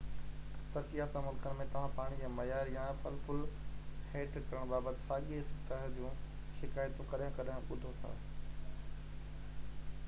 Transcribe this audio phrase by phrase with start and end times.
[0.75, 3.43] ترقي يافته ملڪن ۾ توهان پاڻي جي معيار يا پل پُل
[4.15, 6.17] هيٺ ڪرڻ بابت ساڳئي سطح جون
[6.61, 8.17] شڪايتون ڪڏهن ڪڏهن ٻڌو ٿا